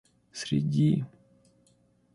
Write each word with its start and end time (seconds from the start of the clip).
среди 0.33 0.91